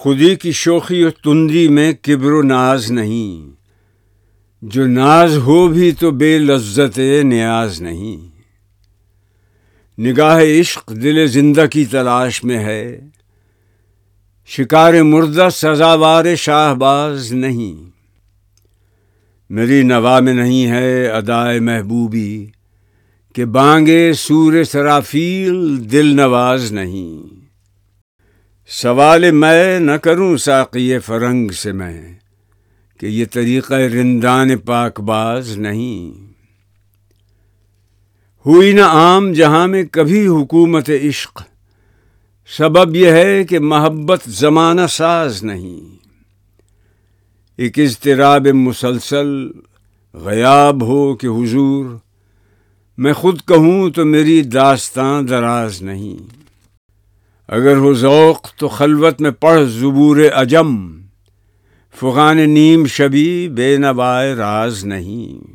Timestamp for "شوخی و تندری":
0.52-1.68